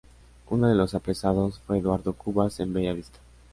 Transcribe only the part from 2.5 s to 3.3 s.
en Bella Vista.